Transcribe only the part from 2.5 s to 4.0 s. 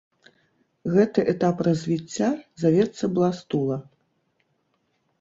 завецца бластула.